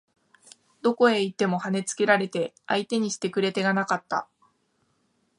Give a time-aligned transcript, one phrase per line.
[0.81, 4.27] どこへ行っても跳ね付けられて相手にしてくれ手がなかった